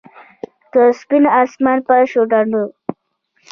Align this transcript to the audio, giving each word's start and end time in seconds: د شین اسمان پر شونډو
د 0.71 0.73
شین 0.99 1.23
اسمان 1.41 1.79
پر 1.87 2.01
شونډو 2.11 2.63